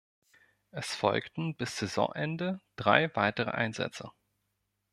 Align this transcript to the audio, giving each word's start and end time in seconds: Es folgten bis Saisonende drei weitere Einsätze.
Es 0.71 0.95
folgten 0.95 1.53
bis 1.55 1.77
Saisonende 1.77 2.59
drei 2.75 3.15
weitere 3.15 3.51
Einsätze. 3.51 4.09